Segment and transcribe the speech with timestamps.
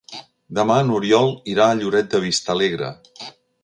[0.59, 2.95] Demà n'Oriol irà a Lloret de Vistalegre.